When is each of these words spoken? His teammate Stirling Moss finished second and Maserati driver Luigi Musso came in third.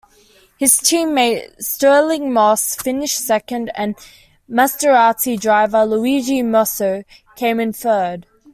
His 0.57 0.79
teammate 0.79 1.61
Stirling 1.61 2.33
Moss 2.33 2.75
finished 2.75 3.19
second 3.19 3.71
and 3.75 3.95
Maserati 4.49 5.39
driver 5.39 5.85
Luigi 5.85 6.41
Musso 6.41 7.03
came 7.35 7.59
in 7.59 7.71
third. 7.71 8.25